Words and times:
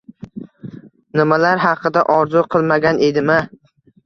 Nimalar 1.21 1.61
haqida 1.65 2.03
orzu 2.17 2.43
qilmagan 2.57 3.05
edima 3.11 3.39